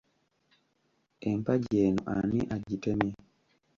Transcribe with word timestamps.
Empagi 1.29 1.75
eno 1.85 2.01
ani 2.17 2.39
agitemye? 2.55 3.13